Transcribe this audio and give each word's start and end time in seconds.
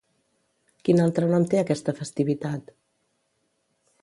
Quin 0.87 1.03
altre 1.03 1.29
nom 1.33 1.45
té 1.53 1.59
aquesta 1.61 1.95
festivitat? 2.01 2.77